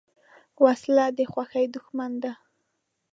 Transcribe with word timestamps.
وسله 0.63 1.05
د 1.17 1.19
خوښۍ 1.31 1.65
دښمن 1.73 2.11
ده 2.23 2.31